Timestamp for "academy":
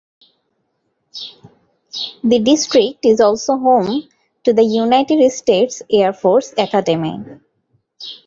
6.57-7.19